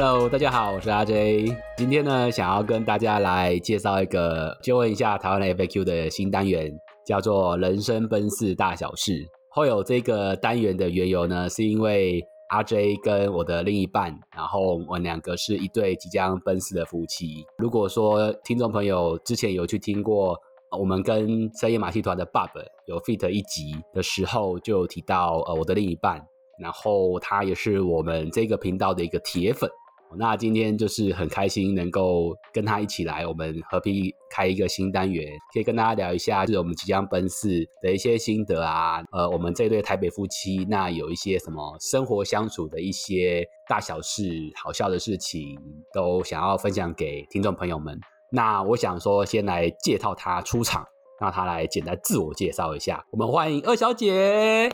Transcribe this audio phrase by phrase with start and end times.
[0.00, 1.46] Hello，大家好，我是阿 J。
[1.76, 6.72] 今天呢，想要跟大家来介绍一个，就问一下台湾的 FAQ 的新单元，
[7.04, 9.26] 叫做“人生奔四大小事”。
[9.50, 17.44] 会有这个单元的缘由呢，是因为阿 J 跟我的另一半，然后我们两个是一对即将奔四的夫妻。
[17.58, 20.38] 如果说听众朋友之前有去听过
[20.78, 22.50] 我们跟深夜马戏团的 Bob
[22.86, 26.24] 有 fit 一集的时候，就提到呃我的另一半，
[26.62, 29.68] 然后他也是我们这个频道的一个铁粉。
[30.16, 37.48] 那今天就是很开心能够跟他一起来，我们合批开一个新单元，可以跟大家聊一下，就是我们即将奔四
[37.82, 39.02] 的一些心得啊。
[39.12, 45.58] 呃，我们这对台北夫妻，那有一些什么生活相处的一些大小事、好笑的事情，
[45.92, 47.98] 都想要分享给听众朋友们。
[48.32, 50.86] 那我想说，先来介绍他出场，
[51.20, 53.04] 让他来简单自我介绍一下。
[53.10, 54.72] 我们欢迎二小姐。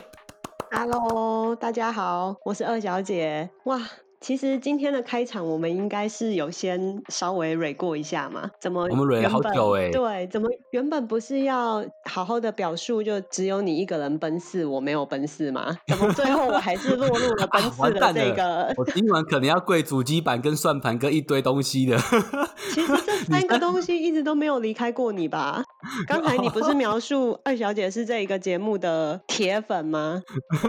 [0.71, 3.49] Hello，大家好，我是二小姐。
[3.65, 3.79] 哇！
[4.25, 8.49] 其实今天的开场，我们应该是有先稍微蕊过一下嘛？
[8.59, 9.91] 怎么我们蕊了好久哎？
[9.91, 15.77] 对，怎么原本不是要好好的表述，就只有你一个人奔四，我没有奔四吗？
[15.85, 18.73] 怎么最后我还是落入了 奔四的这个？
[18.77, 21.95] 我今晚可能要跪主机板、跟算盘、跟一堆东西的。
[22.73, 25.63] 其实这 三个东西一直都没有离开过你吧？
[26.07, 30.23] 刚才你不是描述二小姐是这一个节目的铁粉吗？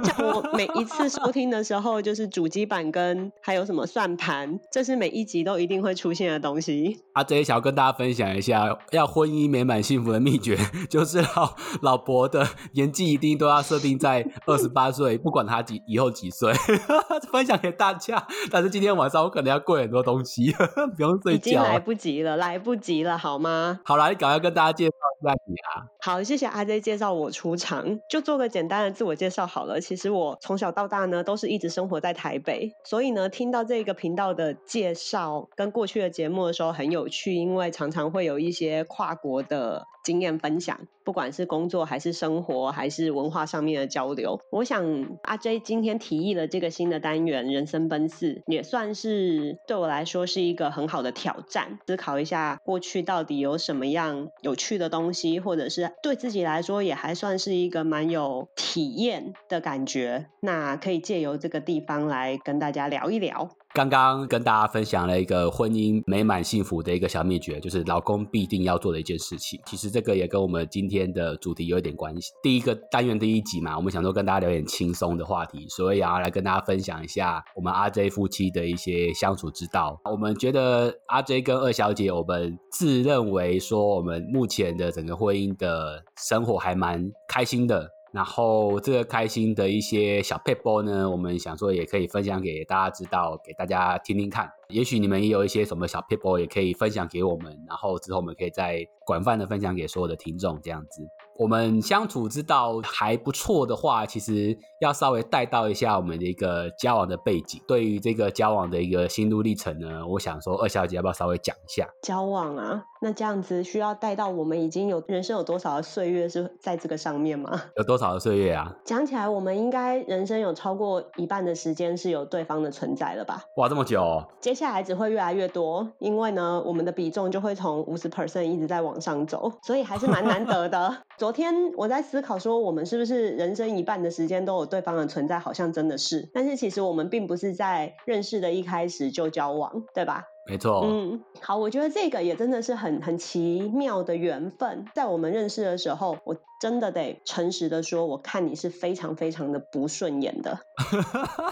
[0.05, 3.33] 像我每一次收听的时候，就是主机板跟。
[3.47, 4.59] 还有什么算盘？
[4.73, 6.99] 这是每一集都一定会出现的东西。
[7.13, 10.59] 阿 J 想要跟大家分享一下，要婚姻美满幸福的秘诀，
[10.91, 16.53] 就是老老婆的年纪一定都要设定在二十八岁，不管他几以后几岁，
[17.31, 18.27] 分享给大家。
[18.51, 20.51] 但是今天晚上我可能要跪很多东西，
[20.97, 21.51] 不用睡觉。
[21.51, 23.79] 已经来不及了，来不及了，好吗？
[23.85, 25.87] 好了，你赶快跟大家介绍一下你啊。
[26.01, 29.81] 好，谢谢阿 J 介绍我出场，就做个简单的自我介绍好了。
[29.81, 33.31] 其实我从小到大呢，都是一直生活在台北，所以呢。
[33.37, 44.39] 听到这个频道的介绍跟过去的节目的时候很有趣，因为常常会有一些跨国的经验分享，不管是工作还是生活还是文化上面的交流。
[44.53, 60.27] 我想阿 J 今天提议了这个新的单元“人生奔四”，也算是对我来说是一个很好的挑战，思考一下过去到底有什么样有趣的东西，或者是对自己来说也还算是一个蛮有体验的感觉。
[60.41, 63.51] 那可以借由这个地方来跟大家聊一聊。
[63.77, 69.61] 刚刚跟大家分享了一个婚姻美满幸福的一个小秘诀，就是老公必定要做的一件事情。
[69.67, 72.33] 其实这个也跟我们今天的主题有一点关系。
[72.43, 80.01] 第一个单元第一集嘛，我们想说跟大家聊点轻松的话题，所以啊，来跟大家分享一下我们阿 J 夫妻的一些相处之道。
[80.11, 87.91] 我们觉得阿 J 跟二小姐，我们自认为说我们目前的整个婚姻的生活还蛮开心的。
[88.17, 94.51] 然后这个开心的一些小配波呢，我们想说也可以分享给大家知道，给大家听听看。
[94.69, 101.03] 也许你们也有一些什么小 people 也可以分享给我们，然后之后我们可以再广泛的分享给所有的听众，这样子。
[101.39, 107.61] 我们相处之道还不错的话，其实要稍微带到一下我们的一个交往的背景。
[107.69, 111.87] 对于这个交往的一个心路历程呢，我想说二小姐要不要稍微讲一下？
[112.03, 117.65] 交往啊，那这样子需要带到我们已经有人生有多少的岁月是在这个上面吗？
[117.77, 118.75] 有多少的岁月啊？
[118.85, 123.43] 讲起来，我们应该人生有超过一半的时间是有对方的存在了吧？
[123.59, 124.25] 哇，这么久！
[124.41, 130.97] 接下来只会越来越多，因为呢，我们的比重就会从五十 percent 一直在往上走，所以还是蛮难得的。
[131.17, 135.39] 昨天我在思考说，我们是不是人生一半的时间都有对方的存在？
[135.39, 140.25] 好像真的是，但是其实我们并不是在认识的一开始就交往，对吧？
[140.49, 144.85] 没错，嗯，好，我觉得这个也真的是很很奇妙的缘分。
[144.95, 150.57] 在我们认识的时候，我真的得诚实的说，我看你是非常非常的不顺眼的，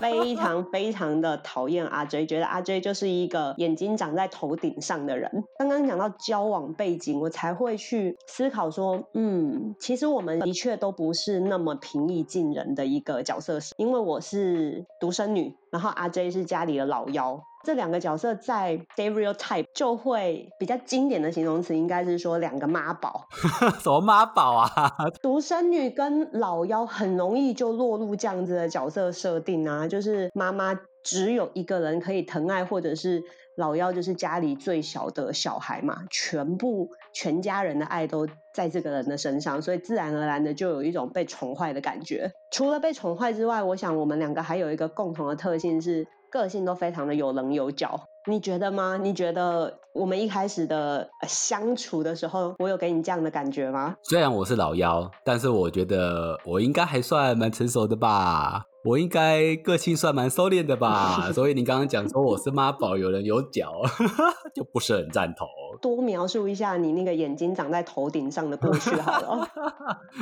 [0.00, 5.28] 非常非常的讨厌阿 J，觉得阿 J 就是一个眼睛长在头顶上的人。
[5.58, 17.42] 刚刚讲到交往背景，我才会去思考说，嗯，其实我们的确都不是那么平易近人的一个角色，因为我是独生女，然后阿 J 是家里的老幺。
[17.64, 23.26] 这两个角色在 stereotype 就会比较经典的形容词，应该是说两个妈宝。
[23.82, 24.92] 什么妈宝啊？
[25.22, 33.22] 独生女跟老幺很容易就落入这样子的角色设定啊，就是妈妈只有一个人可以疼爱，或者是
[33.56, 42.30] 老幺就是家里最小的小孩嘛，全部全家人的爱都在这个人的身上，所以自然而然的就有一种被宠坏的感觉。
[42.52, 46.06] 除了被宠坏之外，我想我们两个还有一个共同的特性是。
[46.34, 47.96] 个性都非常的有棱有角，
[48.28, 48.98] 你觉得吗？
[49.00, 53.94] 你觉得我们一开始的相处的时候，我有给你这样的感觉吗？
[54.02, 58.64] 虽然我是老幺，但是我觉得我应该还算蛮成熟的吧。
[58.84, 63.72] 我应该个性算蛮收敛的吧， 所以你刚刚讲说我是妈宝，有人有脚，
[64.52, 65.46] 就不是很赞同。
[65.84, 69.46] 多描述一下你那个眼睛长在头顶上的过去好了，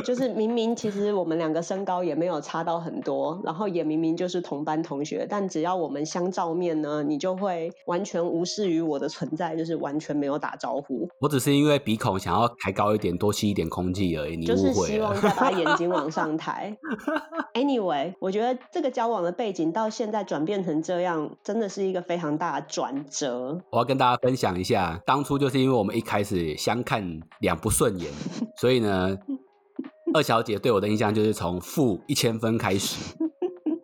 [0.05, 11.09] 就 是明明其实我们两个身高也没有差到很多，然后也明明就是同班同学，但只要我们相照面呢，你就会完全无视于我的存在，就是完全没有打招呼。
[11.20, 14.94] 我只是因为鼻孔想要抬高一点，多吸一点空气而已，你就是误会了。
[14.94, 16.76] 希望再把眼睛往上抬。
[17.55, 23.61] Anyway，我觉得这个交往的背景到现在转变成这样，真的是一个非常大的转折。
[23.70, 28.10] 我要跟大家分享一下，当初就是是因为我们一开始相看两不顺眼，
[28.56, 29.16] 所以呢，
[30.14, 33.14] 二小姐对我的印象就是从负一千分开始。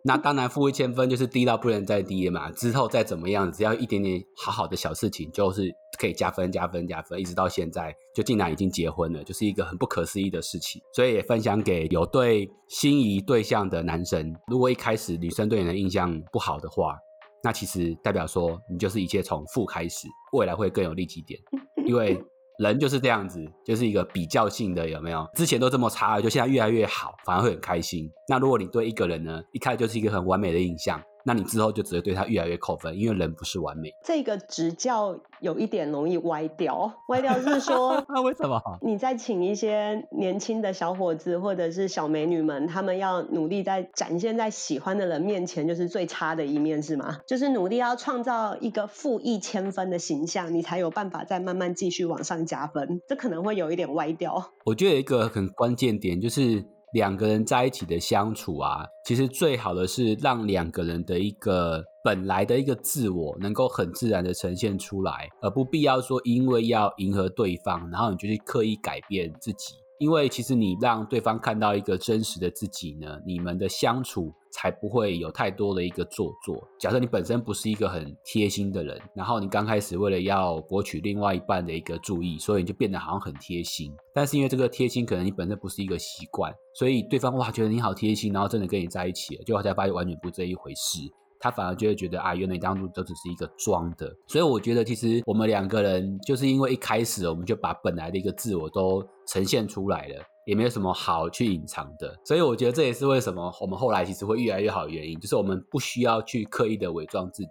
[0.05, 2.49] 那当然，负一千分就是低到不能再低了嘛。
[2.51, 5.69] 之后再怎么样，只要一点点好好的小事情，就是
[5.99, 10.81] 可以加分、加分、加分，一直到现在，就竟然已经结婚了，就是一个很不可思议的事情。
[10.95, 16.97] 所以也分享给有对心仪对象的男生，如果一开始女生对你的印象不好的话，
[17.43, 21.39] 那其实代表说你就是一切从负开始，未来会更有利基点，
[21.85, 22.21] 因为。
[22.61, 25.25] 人就是这样子，就是一个比较性的，有没有？
[25.33, 28.11] 之前都这么差，就现在越来越好，反而会很开心。
[28.27, 31.01] 那如果你对一个人呢，一开始就是一个很完美的印象。
[31.29, 33.93] 那你之后就只会对他越来越扣分，因为人不是完美。
[34.03, 38.59] 这个执教有一点容易歪掉，歪掉是说， 那为什么？
[38.81, 47.19] 你在请一些年轻的小伙子或者是小美女们，他们要努力在展现在喜欢的人面前，就是最差的一面，是吗？
[47.27, 52.99] 就是努力要创造一个负一千分的形象，你才有办法再慢慢继续往上加分。
[53.07, 54.51] 这可能会有一点歪掉。
[54.65, 56.65] 我觉得有一个很关键点就是。
[56.93, 69.75] 两个人在一起的相处啊，其实最好的是让两个人的一个本来的一个自我能够很自然的呈现出来，而不必要说因为要迎合对方，然后你就去刻意改变自己。
[69.99, 76.65] 因为其实你让对方看到一个真实的自己呢，你们的相处才不会有太多的一个做作。
[76.79, 83.93] 假设你本身不是一个很贴心的人，然后你刚开始为了要博取另外一半的一个注意，所以你就变得好像很贴心。
[84.13, 91.01] 但是因为这个贴心可能你本身不是一个习惯，所以对方哇觉得你好贴心，然后真的跟你在一起了，结果才发现完全不这一回事。
[91.39, 94.13] 他反而就会觉得啊，原来当初都只是一个装的。
[94.27, 100.15] 所以我觉得其实我们两个人就是因为一开始我们就把本来的一个自我都呈现出来了，
[100.45, 102.13] 也没有什么好去隐藏的。
[102.25, 107.49] 所以我觉得这也是为什么我们后来其实会越来越好的原因，就是我们不需要去刻意的伪装自己。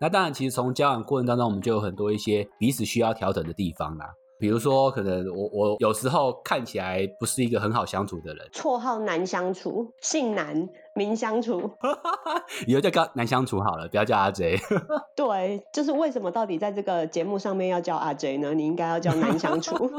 [0.00, 4.06] 那当然，其实从交往过程当中，我们就有很多一些彼此需要调整的地方啦。
[4.38, 11.70] 比如说，可能我我有时候看起来不是一个很好相处的人，绰号难相处，姓难，名相处，
[12.66, 14.58] 以后就叫男相处好了，不要叫阿 J。
[15.16, 18.52] 对，就是为什么到底在这个节目上面要叫阿 J 呢？
[18.54, 19.90] 你应该要叫男相处。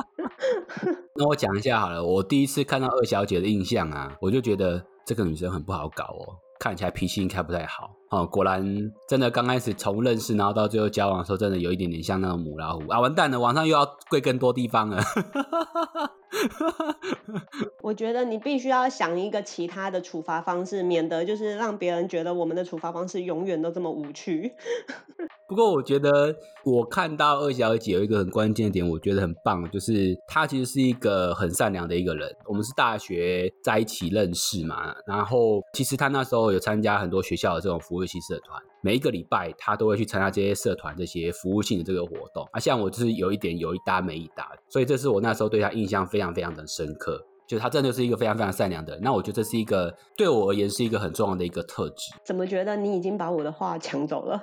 [1.16, 6.36] 那我讲一下好了，我第一次看到二小姐的印象啊，我就觉得这个女生很不好搞哦。
[6.60, 13.00] 看起来脾气应该不太好哦，果然真的刚开始从认识，然后到最后交往的时候，真的有一点点像那种母老虎啊！
[13.00, 15.02] 完蛋了，网上又要跪更多地方了。
[17.82, 24.52] 我觉得你必须要想一个其他的处罚方式，免得就是让别人觉得我们的处罚方式永远都这么无趣。
[25.48, 32.34] 不过我觉得我看到二小姐有一个很关键的点，我觉得很棒，就是她其实是一个很善良的一个人。
[32.46, 42.48] 我们是大学在一起认识嘛，然后其实她那时候有参加很多学校的这种服务性社团，每一个礼拜他都会去参加这些社团这些服务性的这个活动。
[42.52, 47.26] 啊，像我就是有一点有一搭没一搭，所以这是我那时候对他印象非常非常的深刻。
[47.48, 52.14] 就他真的是一个非常非常善良的人，那我觉得这是一个对我而言是一个很重要的一个特质。
[52.24, 54.42] 怎么觉得你已经把我的话抢走了？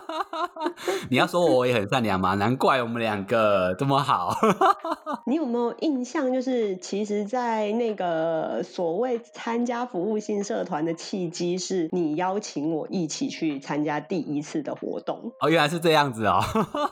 [1.10, 2.34] 你要说我也很善良嘛？
[2.34, 4.36] 难怪我们两个这么好。
[5.26, 6.32] 你有没有印象？
[6.32, 15.32] 就是其实，在那个所谓参加服务性社团的契机，是你邀请我一起去参加第一次的活动。
[15.40, 16.40] 哦，原来是这样子哦。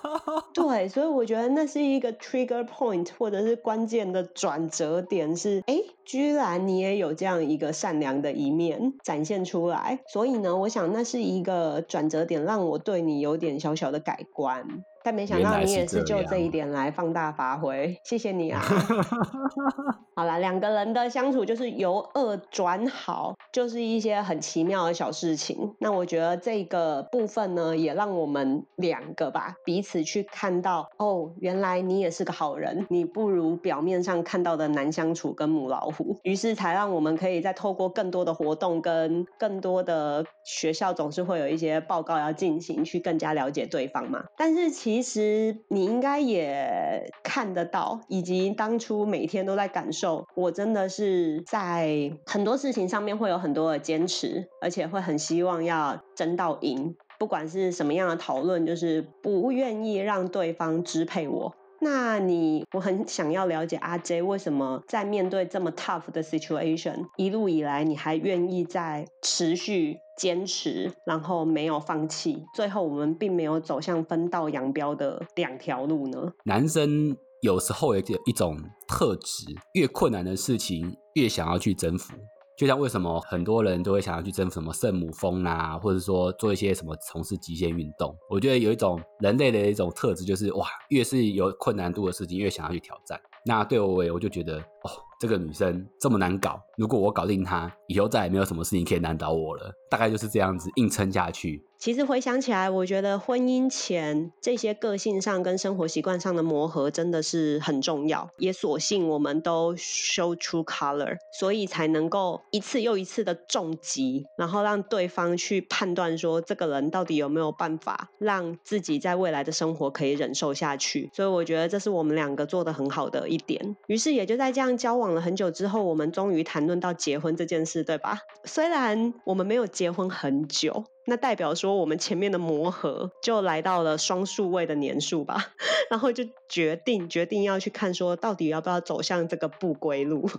[0.55, 5.03] 对，所以我觉得那是一个 trigger point，或者是关键的转折。
[5.03, 14.85] 点是，哎，居然你也有这样一个善良的一面展现出来，所以呢，我想那是一个转折点，让我对你有点小小的改观。
[15.05, 18.63] 但没想到你也是就这一点来放大发挥，谢谢你啊！
[20.15, 25.75] 好了，两个人的相处就是由恶转好，就是一些很奇妙的小事情。
[25.79, 36.19] 那我觉得这个部分呢，也让我们两个吧彼此去看到，哦，原来你也是个好人，你不如表面上看到的难相处跟母老虎。
[36.23, 44.25] 于是才让我们可以再透过更多的活动跟更多的学校，总是会有一些报告要进行，去更加了解对方嘛。
[44.37, 61.55] 但是其其实你应该也看得到，以及当初每天都在感受，我真的是在很多事情上面会有很多的坚持，而且会很希望要争到赢，不管是什么样的讨论，就是不愿意让对方支配我。
[61.85, 76.33] 那你，我很想要了解阿 J 为什么在面对这么 tough 的 situation，一路以来你还愿意在持续坚持，然后没有放弃，最后我们并没有走向分道扬镳的两条路呢？
[76.45, 82.15] 男生有时候有一种特质，越困难的事情越想要去征服。
[82.57, 88.15] 就像为什么很多人都会想要去征服什么圣母峰啊，或者说做一些什么从事极限运动？
[88.29, 93.21] 我觉得有一种人类的一种特质，就是哇，越是有困难度的事情，越想要去挑战。
[93.45, 99.73] 那对我，我就觉得哦，这个女生这么难搞，如果我搞定她，以后再也没有什么事情可以难倒我了。
[99.91, 101.61] 大概就是这样子，硬撑下去。
[101.83, 108.31] 其实回想起来，我觉得婚姻前这些个性上跟生活习惯上的磨合真的是很重要。
[108.39, 121.11] 也所幸我们都 show true color，所以才能够一次又一次的重击，然后让对方去判断说这个人到底有没有办法让自己在未来的生活可以忍受下去。
[121.13, 123.77] 所以我觉得这是我们两个做的很好的一点。
[123.89, 128.19] 于是也就在这样交往了很久之后，我们终于谈论到结婚这件事，对吧？
[128.45, 130.85] 虽然我们没有结婚很久。
[131.05, 135.47] 那代表说，我们前面的磨合就来到了双数位的年数吧，
[135.91, 140.29] 然后就决定决定要去看，说到底要不要走向这个不归路。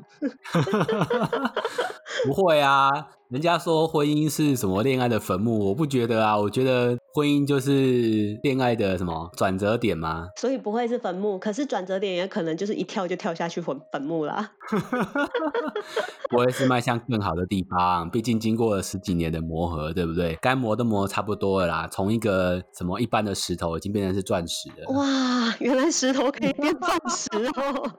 [2.26, 2.90] 不会啊，
[3.30, 10.28] 人家说婚姻是什么恋爱的坟墓，我不觉得啊，我觉得婚姻就是恋爱的什么转折点吗？
[10.40, 14.52] 所以不会是坟墓，可是转折点也可能就是一跳就跳下去坟坟墓啦。
[16.30, 20.38] 不会是迈向更好的地方，毕竟经过了十几年的磨合，对不对？
[20.42, 24.94] 该磨的磨差不多了啦，从一个什么一般的石头，已经变成是钻石了。
[24.94, 27.30] 哇，原来石头可以变钻石
[27.60, 27.92] 哦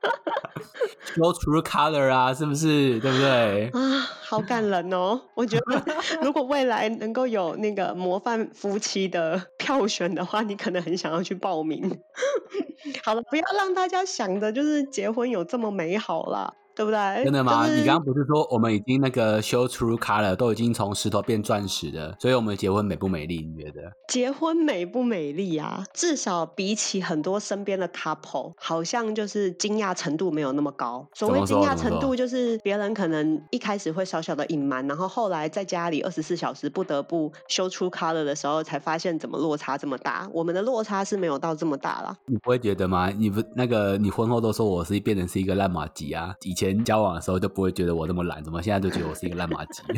[1.16, 2.98] Go true color 啊，是不是？
[3.00, 3.70] 对不对？
[3.72, 5.20] 啊，好感人哦！
[5.34, 5.82] 我觉得
[6.22, 12.00] 如果未来能够有那个模范夫妻的票选的话，你可能很想要去报名。
[13.02, 16.54] 好了，不要让大家想的就是结婚有这么美好啦。
[16.78, 17.24] 对不对？
[17.24, 17.66] 真的吗？
[17.66, 23.42] 你刚刚不是说我们已经那个 show true color 都已经从石头变钻石了，所以我们结婚美不美丽？
[23.44, 23.90] 你觉得？
[24.06, 25.84] 结婚美不美丽啊？
[25.92, 31.04] 至少比起很多身边的 couple，好像就是惊讶程度没有那么高。
[31.14, 40.30] 所谓惊讶程度，就是别人可能一开始会小小的隐瞒，然后后来在家里二十四小时不得不 show true color 的时候，才发现怎么落差这么大。
[40.32, 42.16] 我们的落差是没有到这么大了。
[42.26, 43.10] 你不会觉得吗？
[43.10, 46.32] 你不那个你婚后都说我是变成是一个烂马吉啊？
[46.44, 46.67] 以前。
[46.74, 49.82] 交往的时候就不会觉得我那么懒，怎么现在都觉得我是一个烂马鸡？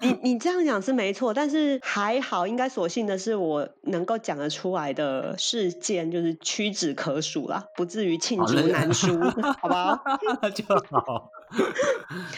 [0.00, 9.18] 你你这样讲是没错，但是还好，应该所幸的是我能够讲得出来的事件就是屈指可数啦，不至于罄竹难书，
[9.60, 10.00] 好吧？
[10.54, 11.30] 就好。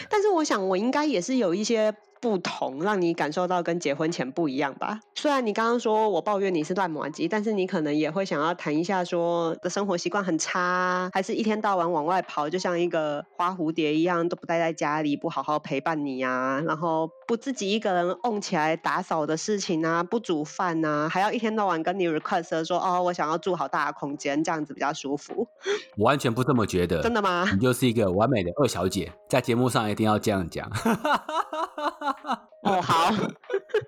[0.09, 1.93] 但是我想，我应该也是有一些。
[2.21, 4.99] 不同让你感受到跟结婚前不一样吧。
[5.15, 25.47] 虽然你刚刚说我抱怨你是乱磨机，但是你可能也会想要谈一下说的生活习惯很差，还是一天到晚往外跑，就像一个花蝴蝶一样都不待在家里，不好好陪伴你啊，然后不自己一个人 on 起来打扫的事情啊，不煮饭啊，还要一天到晚跟你 request 说哦，我想要住好大的空间，这样子比较舒服。
[25.97, 27.49] 我完全不这么觉得，真的吗？
[27.51, 30.69] 你就是一个完美的二小姐，在节目上一定要这样讲。
[32.63, 33.13] 哦， 好，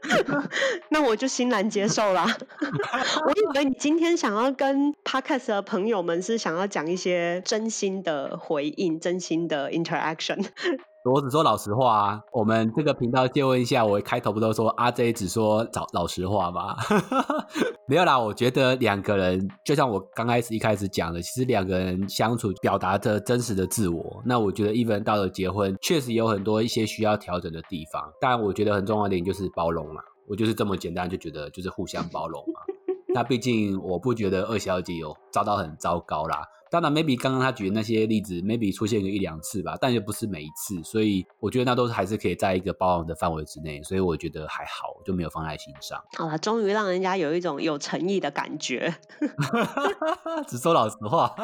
[0.89, 2.25] 那我就欣然接受啦。
[3.25, 10.45] 我以为你今天想要跟 podcast 的朋友们是想要讲一些真心的回应，真心的 interaction。
[11.11, 16.75] 我只说老实话啊，我们这个频道借问一下，我开头不都说阿 J 只说找老实话吗？
[17.87, 24.21] 没有啦，我觉得两个人就像我刚开始一开始讲的，其实两个人相处表达着真实的自我。
[24.25, 28.01] 那我觉得一人到了结婚，确实有很多一些需要调整的地方。
[28.21, 32.41] 但，我觉得很重要的一点就是包容嘛，我就是这么简单，就觉得就是互相包容。
[33.13, 36.43] 那毕竟我不觉得二小姐有遭到很糟糕啦。
[36.71, 46.03] 当然，maybe 刚刚他举的那些例子，maybe 出现个一两次吧，但又不是每一次，所以我觉得那都是还是可以在一个包容的范围之内，所以我觉得还好，就没有放在心上。
[46.17, 48.95] 好了，终于让人家有一种有诚意的感觉。
[50.49, 51.35] 只说老实话。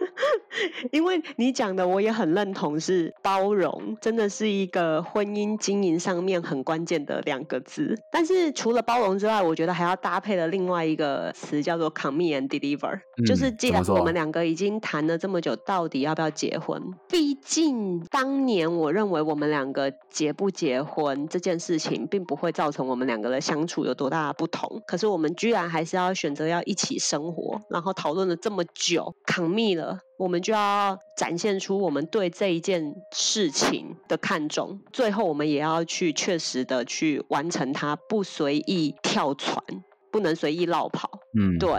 [0.92, 7.94] 因为你讲的我也很认同，是包容，真的是一个婚姻经营上面很关键的两个字。
[8.10, 16.80] 但是除了包容之外，我觉得还要搭配的另外一个词叫做 commit and deliver，就是既然我们两个已经谈了这么久，到底要不要结婚？
[17.08, 24.82] 毕竟当年我认为我们两个结不结婚这件事情，并不会造成我们两个的相处有多大的不同。
[24.86, 29.89] 可是我们居然还是要选择要一起生活，然后讨论了这么久，commit 了。
[30.18, 39.62] 我们就要展现出我们对这一件事情的看重，最后我们也要去确实的去完成它，不随意跳船，
[40.10, 41.10] 不能随意绕跑。
[41.38, 41.70] 嗯，对。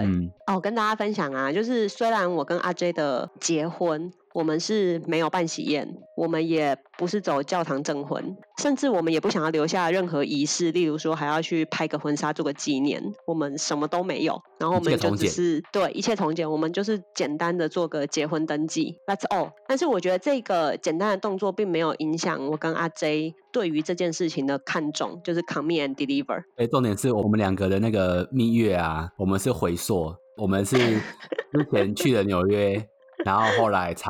[0.48, 4.12] 哦，跟大家分享啊，就是虽然我跟阿 J 的结婚。
[4.34, 14.40] 我们是没有办喜宴，我们也不是走教堂证婚，甚至我们也不想要留下任何仪式，例如说还要去拍个婚纱做个纪念，我们什么都没有。
[14.60, 19.52] 然后我们就只是对一切从简，我们就是简单的做个结婚登记，That's all。
[19.68, 26.42] 但是我觉得这个简单的动作并没有影响我跟阿 J 对于这件事情的看重，就是 commit and deliver。
[26.58, 32.82] 哎，重点是我们两个的那个蜜月啊，我们是回溯，我们是之前去了纽约。
[33.26, 34.10] 然后后来才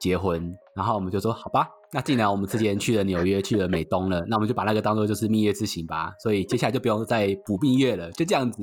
[0.00, 6.12] 结婚，然后我们就说好吧，那既然我们之前去了纽约，去了美东了，那我们就把那个当做就是蜜月之行吧。
[6.22, 8.62] 所以接下来就不用再补蜜月了，就这样子。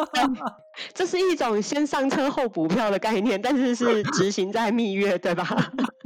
[0.94, 5.46] 这是一种先上车后补票的概念，但是是执行在蜜月，对吧？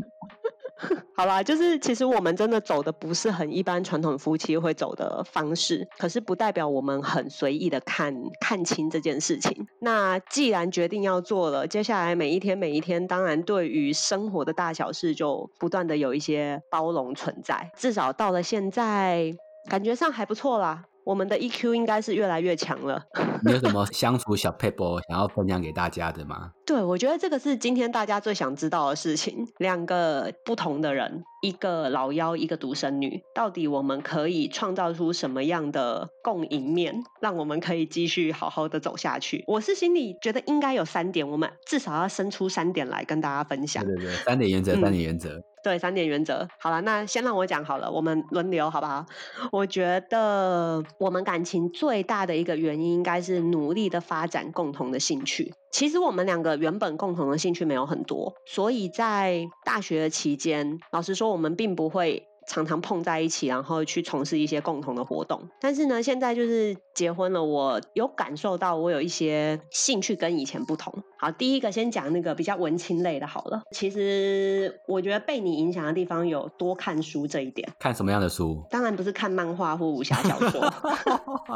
[1.20, 9.66] 好啦，就是其实我们真的走的不是很一般传统夫妻会走的方式，可是不代表我们很随意的看看清这件事情。
[9.82, 17.70] 那既然决定要做了，接下来每一天每一天，当然对于生活的大小事就不断的有一些包容存在。
[17.76, 19.30] 至少到了现在，
[19.68, 20.84] 感觉上还不错啦。
[21.04, 23.02] 我们的 EQ 应该是越来越强了。
[23.44, 26.50] 你有什么相处小 paper 想要分享给大家的吗？
[26.66, 29.46] 对，我觉得这个是今天大家最想知道的事情。
[29.58, 39.42] 两个不同的人，一个老妖，一个独生女，到底我们可以创造出什么样的共赢面，让我们可以继续好好的走下去？
[39.48, 43.84] 我是心里觉得应该有三点，我们至少要生出三点来跟大家分享。
[43.84, 45.42] 对对对，三点原则，三点原则。
[45.62, 46.48] 对，三点原则。
[46.58, 49.04] 好了，那先让我讲好了，我们轮流好不好？
[49.52, 55.52] 我觉得我们感情最大的一个原因，应该是是努力的发展共同的兴趣。
[55.72, 62.26] 其实我们两个原本共同的兴趣没有很多，所以在大学期间，老实说，我们并不会。
[62.46, 65.48] 常常碰在一起，然后去从事一些共同的活动。
[65.60, 70.92] 但是呢，现在就是结婚了，我有感受到我有一些兴趣跟以前不同。
[71.18, 73.62] 好，第一个先讲那个比较文青类的，好了。
[73.72, 77.68] 其实我觉得被你影响的地方有多看书这一点。
[77.78, 78.64] 看什么样的书？
[78.70, 80.60] 当然不是看漫画或武侠小说。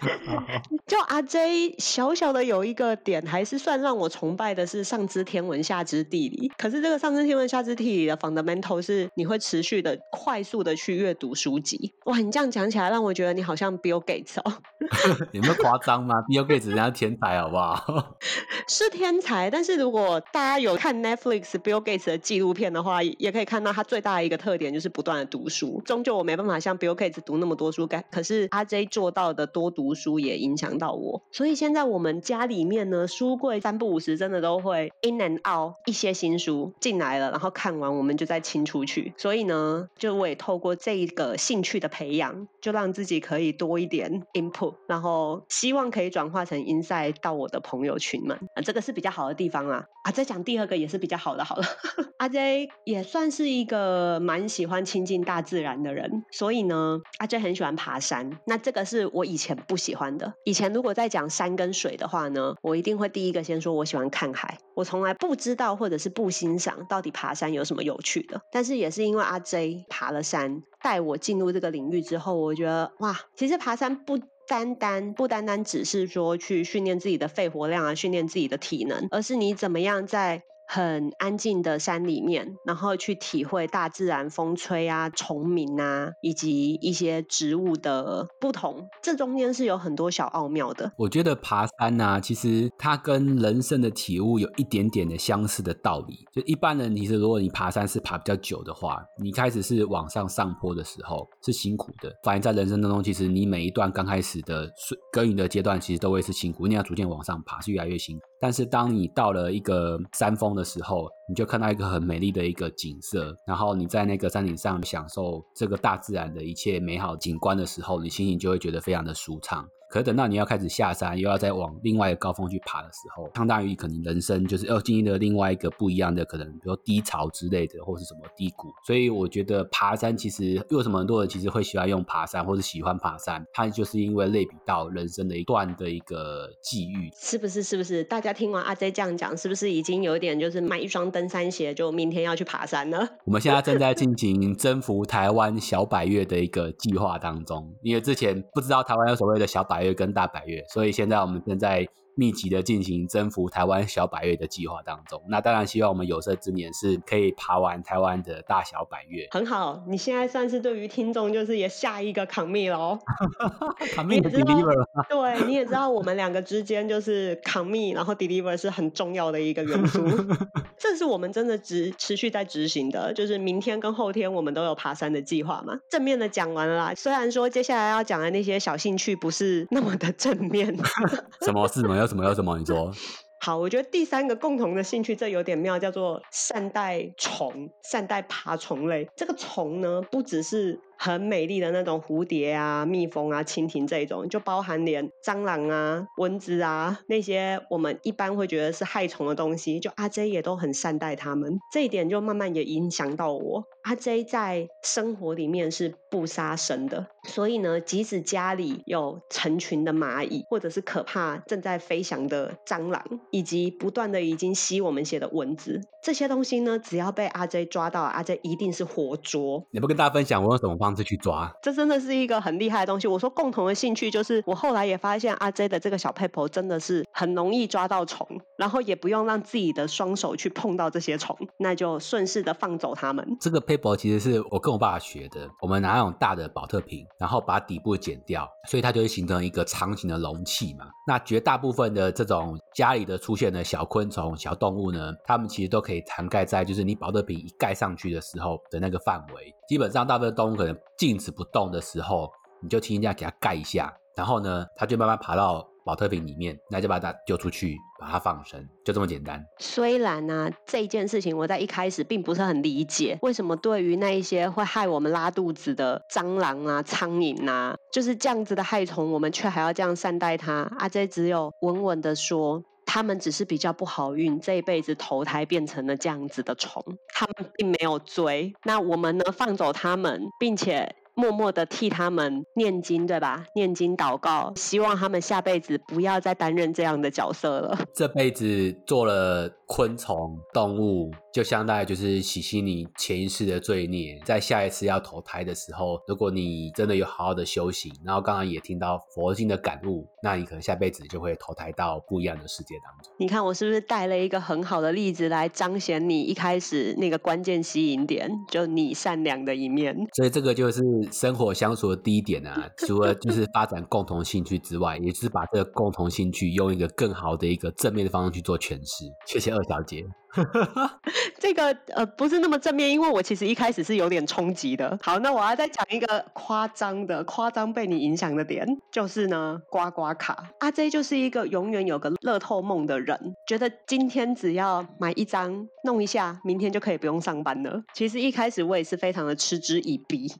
[0.86, 6.50] 就阿 J 小小的有一个点，还是算让我崇拜的是上知天文下知地理。
[6.56, 9.99] 可是这个上知天文下知地理的 fundamental 是你会持续的。
[10.10, 12.18] 快速的去阅读书籍，哇！
[12.18, 14.52] 你这样讲起来，让我觉得你好像 Bill Gates 哦。
[15.32, 18.16] 有没有夸张吗？Bill Gates 人家天才，好不好？
[18.68, 25.80] 是天才，但是如果大家有看 Netflix Bill Gates 的纪录片的话，也可以看到他最大的一个特点就是不断的读书。
[25.84, 31.22] 终究我没办法像 Bill Gates 读那么多书，可可是阿 J 做到的多读书也影响到我。
[31.32, 39.12] 所以现在我们家里面呢，书柜三不五时真的都会 in and out 一些新书进来了，然后看完我们就再清出去。
[39.16, 39.79] 所以呢。
[39.96, 49.84] 就我也透过这一个兴趣的培养，就让自己可以多一点 input，然后希望可以转化成 insight 到我的朋友群们啊，这个是比较好的地方啦。
[50.02, 51.64] 啊，再讲第二个也是比较好的，好了，
[52.18, 58.38] 阿 J 也算是一个蛮喜欢亲近大自然的人，所以呢，阿 J 很喜欢爬山。
[58.46, 60.32] 那这个是我以前不喜欢的。
[60.44, 68.40] 以前如果在讲山跟水的话呢，我一定会第一个先说我喜欢看海，我从来不知道或者是不欣赏到底爬山有什么有趣的。
[68.50, 74.18] 但是也是因为阿 J 爬了山，带我进入这个领域之后，我觉得哇，其实爬山不。
[74.48, 80.42] 单单不单单只是说去训练自己的肺活量啊，训练自己的体能，而是你怎么样在。
[80.72, 88.86] 很安静的山里面，然后去体会大自然风吹啊、虫鸣啊，以及一些植物的不同。
[89.02, 90.92] 这中间是有很多小奥妙的。
[90.96, 96.14] 我觉得爬山呢，其实它跟人生的体悟有一点点的相似的道理。
[96.32, 102.12] 就一般人，其实如果你爬山是爬比较久的话，你开始是往上上坡的时候是辛苦的。
[102.22, 104.70] 反而在人生当中，其实你每一段刚开始的
[105.10, 108.22] 耕耘的阶段，其实都会是辛苦，你要逐渐往上爬，是越来越辛苦。
[108.40, 119.68] 但是当你到了一个山峰的时候，你就看到一个很美丽的一个景色，然后你在那个山顶上享受这个大自然的一切美好景观的时候，你心情就会觉得非常的舒畅。
[119.90, 128.68] 可是等到你要开始下山，又要再往另外一个高峰去爬的时候，相当于可能人生就是要经历了另外一个不一样的可能，比如说低潮之类的，或是什么低谷。
[128.86, 137.10] 所以我觉得爬山其实为什么很多人其实会喜欢用爬山，或是喜欢爬山，它就是因为类比到人生的一段的一个际遇。
[137.16, 137.60] 是不是？
[137.62, 138.04] 是不是？
[138.04, 143.08] 大家听完阿 J 这样讲，是不是已经有一点就是买一双登山鞋，就明天要去爬山了？
[143.24, 151.86] 我们现在正在进行征服台湾小百月的一个计划当中，因为之前不知道台湾有所谓的小百月跟大白月，所以现在我们正在。
[152.14, 159.28] 密集的进行征服台湾小百岳的计划当中，那当然希望我们有生之年是可以爬完台湾的大小百岳。
[159.30, 162.98] 很好，你现在算是对于听众就是也下一个扛密喽。
[163.94, 170.04] 扛密 deliver，对，你也知道我们两个之间就是扛密，然后 deliver 是很重要的一个元素。
[170.78, 175.74] 这是我们真的执持续在执行的，就是明天跟后天我们都有爬山的计划嘛。
[175.90, 180.74] 正面的讲完了啦，虽然说接下来要讲的那些小兴趣不是那么的正面。
[181.44, 181.86] 什么事？
[181.86, 182.06] 没有。
[182.10, 182.58] 什么有什么？
[182.58, 182.90] 你说
[183.42, 189.08] 好，我觉得第三个共同的兴趣，这有点妙，叫做善待虫，善待爬虫类。
[189.16, 201.58] 这个虫呢，不只是很美丽的那种蝴蝶啊、蜜蜂啊、蜻蜓这种，就包含连蟑螂啊、蚊子啊那些我们一般会觉得是害虫的东西，就阿 J 也都很善待它们。
[201.72, 203.64] 这一点就慢慢也影响到我。
[203.82, 219.64] 阿 J 在生活里面是不杀生的，所以呢，即使家里有成群的蚂蚁，或者是可怕正在飞翔的蟑螂，以及不断的已经吸我们血的蚊子，这些东西呢，只要被阿 J 抓到，阿 J 一定是活捉。
[219.70, 221.50] 你不跟大家分享我用什么方式去抓？
[221.62, 223.06] 这真的是一个很厉害的东西。
[223.08, 228.26] 我说共同的兴趣就是，我后来也发现阿 J 的这个小 paper 真的是很容易抓到虫，
[228.60, 233.26] 然后也不用让自己的双手去碰到这些虫，那就顺势的放走它们。
[233.40, 233.58] 这个。
[233.70, 235.48] paper 其实是我跟我爸爸学的。
[235.60, 240.86] 我们拿那种大的保特瓶，然后把底部剪掉，所以它就会形成一个长形的容器嘛。
[241.06, 249.54] 那绝大部分的这种家里的出现的小昆虫、小动物呢，它们其实都可以涵盖在就是你保特瓶一盖上去的时候的那个范围。
[249.68, 252.28] 基本上大部分动物可能静止不动的时候，
[252.60, 255.64] 你就轻轻这样给它盖一下，然后呢，它就慢慢爬到。
[255.90, 259.44] 保特瓶里面，那就把它丢出去，把它放生，就这么简单。
[259.58, 270.70] 虽然呢，这件事情我在一开始并不是很理解，为什么对于那一些会害我们拉肚子的蟑螂啊、苍蝇啊，就是这样子的害虫，我们却还要这样善待它。
[270.78, 276.80] 阿 J 只有稳稳的说，他们只是比较不好运，这一辈子投胎变成了这样子的虫，
[277.12, 278.52] 他们并没有罪。
[278.62, 280.94] 那我们呢，放走他们，并且。
[281.20, 283.44] 默默的替他们念经，对吧？
[283.54, 287.78] 念经祷告，希望他们下辈子不要再担任这样的角色了。
[287.94, 291.10] 这辈子做了昆虫动物。
[291.32, 303.12] 就相当于就是洗洗你前一世的罪孽，在下一次要投胎的时候，如果你真的有好好的修行，然后刚刚也听到佛经的感悟，那你可能下辈子就会投胎到不一样的世界当中。
[303.16, 309.96] 你看我是不是带了一个很好的例子来彰显你一开始那个关键吸引点，就你善良的一面。
[310.16, 319.04] 所以这个就是生活相处的第一点啊， 除了就是发展共同兴趣之外，也是把这个共同兴趣用一个更好的一个正面的方式去做诠释。
[319.26, 320.04] 谢谢二小姐。
[321.38, 324.98] 这个呃不是那么正面，因为我其实一开始是有点冲击的。
[325.02, 330.44] 好，那我要再讲一个夸张的、夸张被你影响的点，就是呢，刮刮卡。
[330.60, 337.82] 阿 J 就是一个永远有个乐透梦的人，觉得今天只要买一张弄一下，明天就可以不用上班了。
[337.94, 340.32] 其实一开始我也是非常的嗤之以鼻。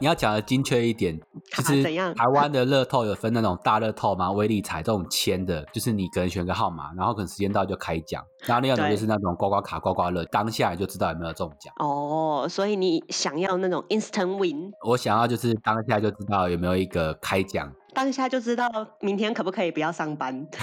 [0.00, 1.18] 你要讲的精确一点，
[1.56, 8.22] 其实台湾的乐透有分那种大乐透嘛，威力彩这种签的， 就是你可能选个号码，然后可能时间到就开奖。
[8.46, 11.72] 然后另外一种就是那种刮刮卡、刮刮乐，当下就知道有没有中奖。
[11.78, 14.70] 哦，所以你想要那种 instant win？
[14.86, 20.46] 我想要就是当下就知道有没有一个开奖，当下就知道明天可不可以不要上班。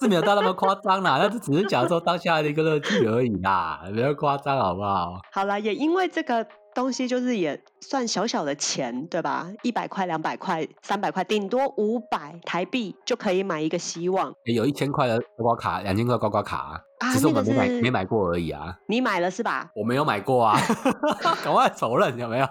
[0.00, 5.20] 是没有到那么夸张啦， 那就只是讲说当下的一个乐趣而已啦，没有夸张好不好？
[5.30, 6.44] 好了，也因为这个。
[6.74, 9.48] 东西就是也算小小的钱，对吧？
[9.62, 14.32] 一百块、两百块、三百块，顶多五百台币就可以买一个希望。
[14.44, 16.80] 有一千块的刮刮卡，两千块刮刮卡，
[17.12, 18.76] 只是我们没买没买过而已啊。
[18.88, 19.70] 你买了是吧？
[19.74, 20.58] 我没有买过啊，
[21.44, 22.46] 赶快否认有没有？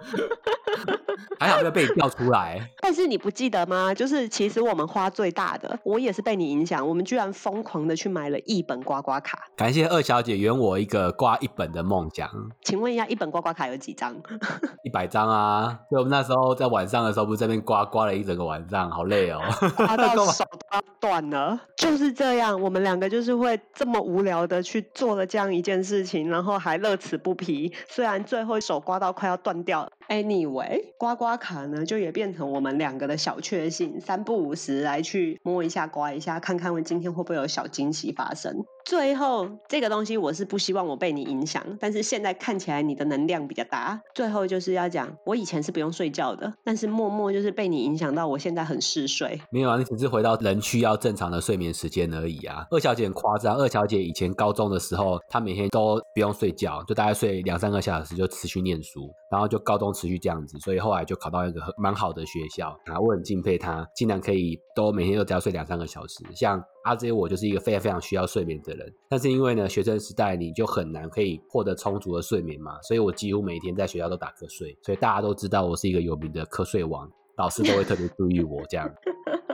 [1.38, 2.60] 还好没有被你调出来。
[2.80, 3.94] 但是你不记得吗？
[3.94, 9.38] 就是其实我们花最大的，我也是被你影响，我们居然疯狂的去买了一本刮刮卡。
[9.56, 12.30] 感谢二小姐圆我一个刮一本的梦想。
[12.62, 14.14] 请问一下，一本刮刮卡有几张？
[14.84, 15.78] 一百张啊！
[15.88, 19.40] 所以我们那时候在晚上的时候，不是在那边刮刮了一整个晚上，好累哦，
[19.76, 21.60] 刮到手啊断了。
[21.76, 27.72] 就是这样，我们两个就是会这么无聊的去做了这样一件事情，然后还乐此不疲。
[27.88, 29.92] 虽然最后手刮到快要断掉了。
[30.10, 38.52] Anyway，刮刮卡呢，就也变成我们两个的小确幸，三不五时来去摸一下、刮一下，看看我今天会不会有小惊喜发生。
[38.84, 44.00] 最后这个东西我是不希望我被你影响，但是现在看起来你的能量比较大。
[44.12, 49.40] 最后就是要讲，我以前是不用睡觉的，但是默默就是被你影响到，我现在很嗜睡。
[49.52, 52.66] 没有啊，你只是回到人需要正常的睡眠时间而已啊。
[52.72, 62.98] 二小姐很夸张，二小姐以前高中的时候，她每天都不用睡觉，就大概睡两三个小时就持续念书，然后就高中持续这样子，所以后来就考到一个很蛮好的学校啊。
[62.98, 66.62] 我很敬佩他，竟然可以都每天都只要睡两三个小时，像。
[66.84, 78.90] 阿 J，我就是一个非常非常需要睡眠的人，但是因为呢，学生时代你就很难可以获得充足的睡眠嘛，所以我几乎每天在学校都打瞌睡，所以大家都知道我是一个有名的瞌睡王，老师都会特别注意我这样。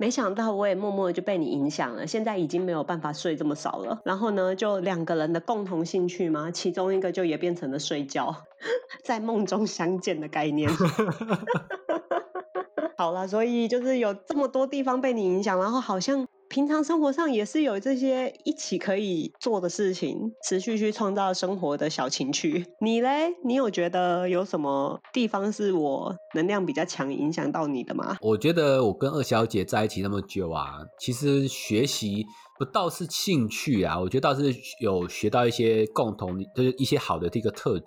[0.00, 4.00] 没想到我也默默就被你影响了，现在已经没有办法睡这么少了。
[4.04, 8.32] 然后呢，就两个人的共同兴趣嘛，其中一个就也变成了睡觉，
[9.02, 10.70] 在梦中相见的概念。
[12.96, 22.64] 好了，所以就是有这么多地方被你影响，然后好像平常生活上也是有这些一起可以做的事情，持续去创造生活的小情趣。
[22.80, 28.16] 你嘞，你有觉得有什么地方是我能量比较强影响到你的吗？
[28.22, 32.24] 我觉得我跟二小姐在一起那么久啊，其实学习
[32.58, 37.86] 不倒是兴趣啊，我觉得倒是有学到一些共同，就是一些好的这个特质，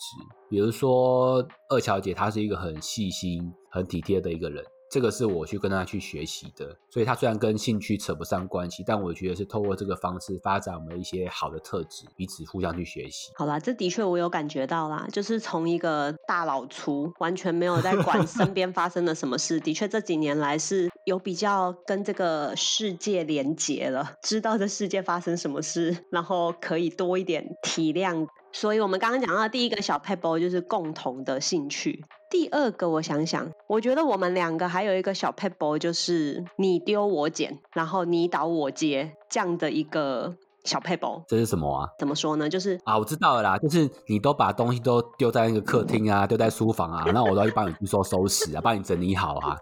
[0.49, 4.63] 比如说二小姐她是一个很细心、很体贴的一个人。
[4.91, 13.31] 这个是我去跟他去学习的，所以他虽然跟兴趣扯不上关系，但我觉得是透过这个方式发展我们一些好的特质，彼此互相去学习。
[13.37, 28.27] 好啦，这的确我有感觉到啦，就是从一个大老粗，完全没有在管身边发生了什么事，的确这几年来是有比较跟这个世界连结了，知道这世界发生什么事，然后可以多一点体谅。
[28.53, 32.03] 所以我们刚刚讲到第一个小 pebble 就是共同的兴趣。
[32.29, 40.33] 第二个，我想想，我觉得我们两个还有一个小 pebble，就是你丢我捡，然后你倒我接这样的一个
[40.63, 41.23] 小 pebble。
[41.27, 41.89] 这是什么啊？
[41.99, 42.47] 怎么说呢？
[42.47, 49.57] 就是啊，我知道了啦，就是你都把东西都丢在那个客厅啊，丢在书房啊，那我都要去帮你去收收拾啊，帮你整理好啊。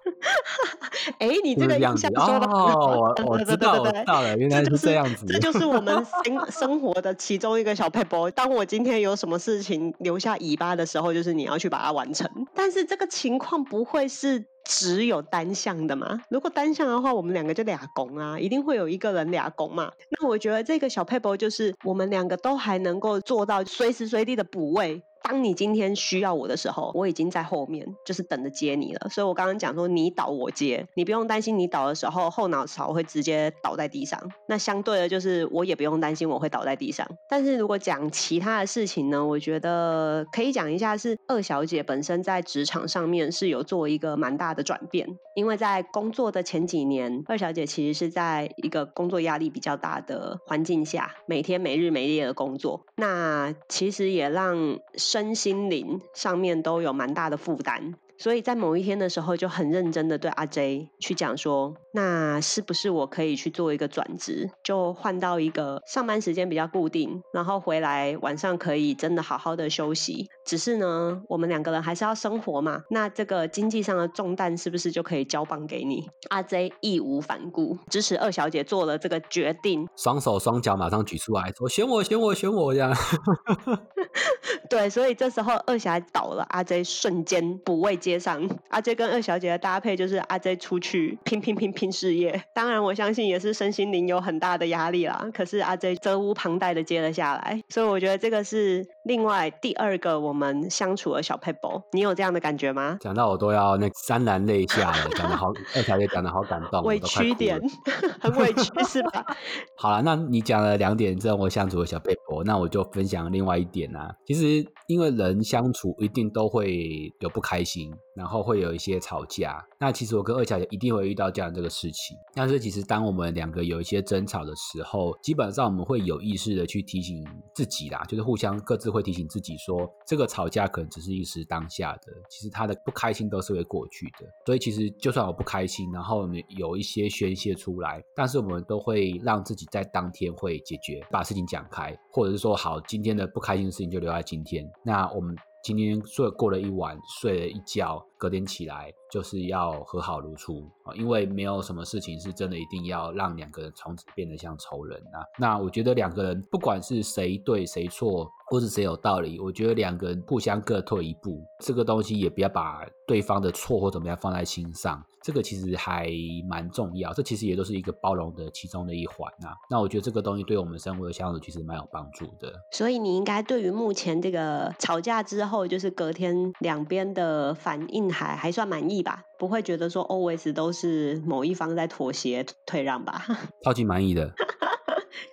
[1.18, 5.26] 哎，你这个样子哦，我知道，我知道了，原来是这样子。
[5.28, 8.30] 这就是我们 生生活的其中一个小 paper。
[8.32, 12.30] 当我今天有什么事情留下尾巴的时候，就是你要去把它完成。
[12.54, 16.22] 但是这个情况不会是只有单向的嘛？
[16.30, 19.92] 如果单向的话，我们两个就俩拱啊，一定会有一个人俩拱嘛。
[20.10, 25.02] 那我觉得这个小 paper 就是我们两个都还能够做到随时随地的补位。
[25.22, 29.10] 当你今天需要我的时候，我已经在后面，就是等着接你了。
[29.10, 34.20] 所以我刚刚讲说，你倒我接，你不用担心你倒的时候后脑勺会直接倒在地上。
[34.48, 37.08] 那相对的，就是我也不用担心我会倒在地上。
[37.30, 45.08] 但是如果讲其他的事情呢，我觉得可以讲一下，是二小姐本身在职场上面是有做一个蛮大的转变。
[45.36, 54.80] 因为在工作的前几年，二小姐其实是在一个工作压力比较大的环境下，每天没日没夜的工作，那其实也让
[55.12, 57.96] 身心灵上面都有蛮大的负担。
[58.20, 70.28] 所以在某一天的时候，就很认真的对阿 J 去讲说，那是不是我可以去做一个转职，就换到一个上班时间比较固定，然后回来晚上可以真的好好的休息。
[70.46, 76.06] 只是呢，我们两个人还是要生活嘛，那这个经济上的重担是不是就可以交棒给你？
[76.30, 82.94] 阿 J 义无反顾支持二小姐做了这个决定，双手双脚马上举出来，说选我选我选我这样。
[84.70, 88.50] 对，所以这时候二小姐倒了，阿 J 瞬间补位接上。
[88.70, 95.30] 阿 J 跟二小姐的搭配就是阿 J 出去拼拼拼拼事业，当然我相信也是身心灵有很大的压力啦。
[95.34, 101.82] 可是阿 J 责无旁贷的接了下来，所以我觉得这个是另外第二个我们相处的小 pebble。
[101.94, 102.96] 你有这样的感觉吗？
[103.02, 107.60] 讲到我都要那潸然泪下了，讲的好，二小姐讲的好感动，委屈点，
[108.22, 109.26] 很委屈是吧？
[109.76, 114.14] 好了，那你讲了两点这种我相处的小 pebble，那我就分享另外一点啊。
[114.28, 117.92] 其实因为人相处一定都会有不开心。
[118.20, 122.18] 然后会有一些吵架，那其实我跟二小姐一定会遇到这样这个事情。
[122.34, 134.28] 但是其实当我们两个有一些争吵的时候，基本上我们会有意识的去提醒自己啦，就是互相各自会提醒自己说，这个吵架可能只是一时当下的，其实他的不开心都是会过去的。
[134.46, 144.70] 所以其实就算我不开心，然后有一些宣泄出来，但是我们都会让自己在当天会解决，把事情讲开，或者是说好今天的不开心的事情就留在今天。
[144.84, 145.34] 那我们。
[145.62, 150.94] 今天睡过了一晚，睡了一觉，隔天起来就是要和好如初啊！
[150.94, 155.24] 因为没有什么事情是真的一定要让两个人从此变得像仇人啊。
[155.40, 158.30] 那我觉得两个人不管是谁对谁错。
[158.52, 166.10] 或是谁有道理，我觉得两个人互相各退一步，这个东西也不要把对方的错或怎么样放在心上，这个其实还
[166.50, 167.14] 蛮重要。
[167.14, 169.54] 这其实也都是一个包容的其中的一环啊。
[169.70, 172.52] 那我觉得这个东西对我们生活的相处其实蛮有帮助的。
[172.72, 179.24] 所以你应该对于目前这个吵架之后，就是隔天两边的反应还还算满意吧？
[179.38, 183.24] 不会觉得说 always 都是某一方在妥协退让吧？
[183.64, 184.32] 超级满意的。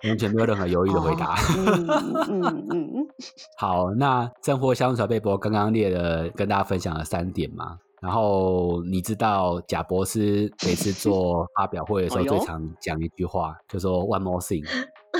[0.03, 1.35] 完全没有任何犹豫的回答。
[1.57, 1.87] 嗯
[2.27, 3.07] 嗯嗯。
[3.57, 14.65] 好，那生活相处被博刚刚列了跟大家分享了三点嘛，然后你知道贾博士每次做发表会的时候 最常讲一句话，就说 “one more thing”。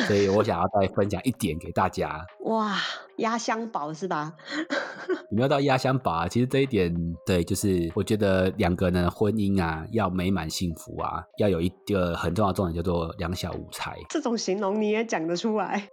[0.06, 2.24] 所以我想要再分享一点给大家。
[2.46, 2.76] 哇，
[3.18, 4.34] 压箱宝是吧？
[5.30, 6.28] 你没有到压箱宝啊？
[6.28, 6.94] 其实这一点，
[7.26, 13.98] 对，就是我觉得两个人的婚姻啊，要美满幸福啊，要有一个很重要的重点，叫做两小无猜。
[14.10, 15.90] 这种形容你也讲得出来？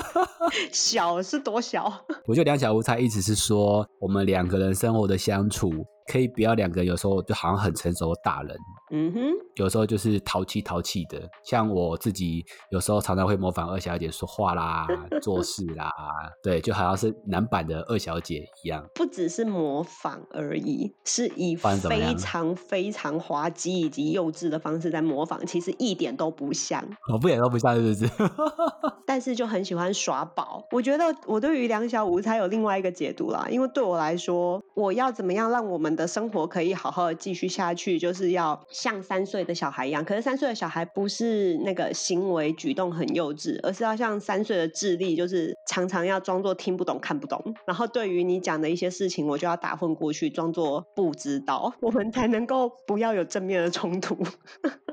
[0.72, 1.92] 小是多小？
[2.26, 5.72] 我觉得两小无猜意思是说，我们两个人生活的相处。
[6.08, 8.56] 可以不要两个人，有时候就好像很成熟的大人，
[8.92, 9.20] 嗯哼，
[9.56, 11.20] 有时候就是淘气淘气的。
[11.44, 14.86] 像我自己有时候常常会模仿二小姐说话啦、
[15.20, 15.90] 做事啦，
[16.44, 18.86] 对，就好像是男版的二小姐一样。
[18.94, 26.84] 不只是模仿而已，是以非常非常滑稽以及幼稚的方式在模仿，其实一点都不像。
[27.08, 28.30] 一点都不像，是不是？
[29.06, 30.62] 但是就很喜欢耍宝。
[30.72, 35.96] 我觉得我对于梁小无猜有另外一个解读啦，因为对我来说，我要怎么样让我们。
[35.96, 40.04] 的生活可以好好的继续下去，就是要像三岁的小孩一样。
[40.04, 47.56] 可是三岁的小孩不是那个行为举动很幼稚，而是要像三岁的智力，就是常常要装作听不懂、看不懂。
[47.66, 54.16] 然后对于你讲的一些事情，我就要打混过去，装作不知道，我们才能够不要有正面的冲突。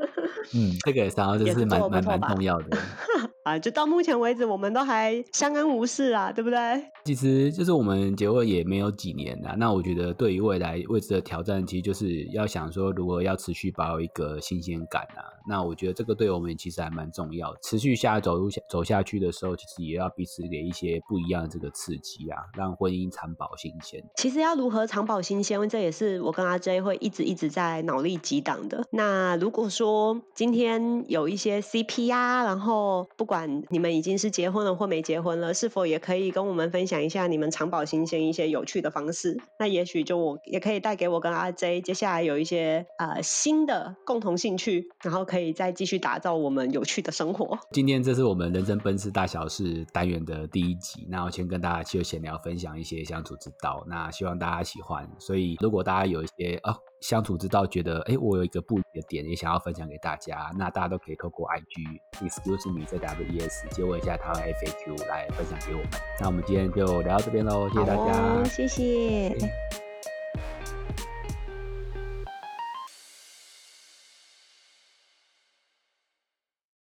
[0.55, 2.75] 嗯，这个然后就是蛮蛮蛮重要的。
[3.43, 6.57] 啊，就到目前为止，我们都还相安无事啊，对不对？
[7.03, 17.53] 其实就是我们结婚也没有几年了，那我觉得对于未来未知的挑战，其实就是要想说，如果要持续保有一个新鲜感啊，那我觉得这个对我们其实还蛮重要。
[17.63, 24.01] 持续下走路下走下去的时候，其实也要彼此给一些不一样的这个刺激啊，让婚姻长保新鲜。
[24.15, 28.85] 其实要如何长保新鲜，这也是我跟阿 J 会一直一直在脑力激荡的。
[28.91, 39.35] 那如果说今天有一些 CP 啊，然后不管管你们已经是结婚了或没结婚了，是否也可以跟我们分享一下你们长保新鲜一些有趣的方式？
[39.57, 47.57] 那也许就我也可以带给我跟阿 J 接下来有一些呃新的共同兴趣，然后可以再继续打造我们有趣的生活。
[47.71, 55.09] 今天这是我们人生奔驰大小事单元的第一集，那我先跟大家就闲聊分享一些相处之道，那希望大家喜欢。
[55.17, 56.77] 所以如果大家有一些哦。
[57.03, 65.89] 相处之道，觉得哎，我有一个不一的点，也想要分享给大家，那大家都可以透过 IG excuse me 在 WES 接问一下台湾 FAQ 来分享给我们。
[66.21, 69.82] 那我们今天就聊到这边喽，谢谢大家，谢谢。